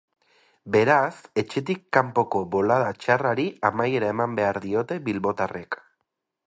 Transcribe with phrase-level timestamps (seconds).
[0.75, 5.81] Beraz, etxetik kanpoko bolada txarrari amaiera eman behar diote bilbotarrek.